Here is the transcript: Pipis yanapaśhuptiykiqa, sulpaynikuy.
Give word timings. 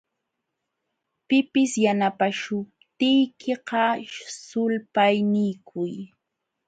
Pipis 1.27 1.71
yanapaśhuptiykiqa, 1.85 3.83
sulpaynikuy. 4.47 5.91